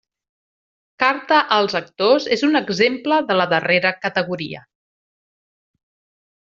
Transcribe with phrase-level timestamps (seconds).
[1.03, 4.67] Carta als actors és un exemple de la darrera categoria.